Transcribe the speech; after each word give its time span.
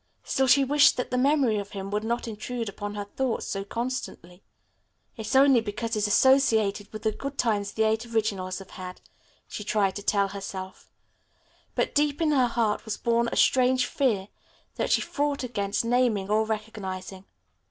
Still 0.23 0.47
she 0.47 0.63
wished 0.63 0.97
that 0.97 1.11
the 1.11 1.15
memory 1.19 1.59
of 1.59 1.69
him 1.73 1.91
would 1.91 2.03
not 2.03 2.27
intrude 2.27 2.67
upon 2.67 2.95
her 2.95 3.05
thoughts 3.05 3.45
so 3.45 3.63
constantly. 3.63 4.41
"It's 5.15 5.35
only 5.35 5.61
because 5.61 5.93
he's 5.93 6.07
associated 6.07 6.91
with 6.91 7.03
the 7.03 7.11
good 7.11 7.37
times 7.37 7.73
the 7.73 7.83
Eight 7.83 8.07
Originals 8.07 8.57
have 8.57 8.71
had," 8.71 8.99
she 9.47 9.63
tried 9.63 9.95
to 9.97 10.01
tell 10.01 10.29
herself, 10.29 10.89
but 11.75 11.93
deep 11.93 12.19
in 12.19 12.31
her 12.31 12.47
heart 12.47 12.83
was 12.83 12.97
born 12.97 13.29
a 13.31 13.35
strange 13.35 13.85
fear 13.85 14.29
that 14.73 14.91
she 14.91 15.01
fought 15.01 15.43
against 15.43 15.85
naming 15.85 16.31
or 16.31 16.47
recognizing. 16.47 17.25